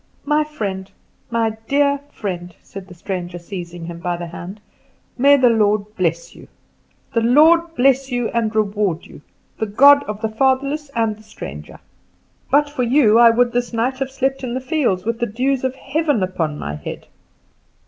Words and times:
"My 0.25 0.43
friend, 0.43 0.89
my 1.29 1.51
dear 1.67 1.99
friend," 2.11 2.55
said 2.63 2.87
the 2.87 2.95
stranger, 2.95 3.37
seizing 3.37 3.85
him 3.85 3.99
by 3.99 4.17
the 4.17 4.25
hand, 4.25 4.59
"may 5.15 5.37
the 5.37 5.51
Lord 5.51 5.95
bless 5.95 6.35
you, 6.35 6.47
the 7.13 7.21
Lord 7.21 7.75
bless 7.75 8.11
and 8.11 8.55
reward 8.55 9.05
you 9.05 9.21
the 9.59 9.67
God 9.67 10.01
of 10.05 10.21
the 10.21 10.29
fatherless 10.29 10.89
and 10.95 11.15
the 11.17 11.21
stranger. 11.21 11.77
But 12.49 12.67
for 12.67 12.81
you 12.81 13.19
I 13.19 13.29
would 13.29 13.51
this 13.51 13.73
night 13.73 13.99
have 13.99 14.09
slept 14.09 14.43
in 14.43 14.55
the 14.55 14.59
fields, 14.59 15.05
with 15.05 15.19
the 15.19 15.27
dews 15.27 15.63
of 15.63 15.75
heaven 15.75 16.23
upon 16.23 16.57
my 16.57 16.73
head." 16.73 17.05